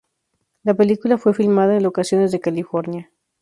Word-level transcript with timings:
La 0.63 0.73
película 0.73 1.19
fue 1.19 1.35
filmada 1.35 1.77
en 1.77 1.83
locaciones 1.83 2.31
de 2.31 2.39
California. 2.39 3.11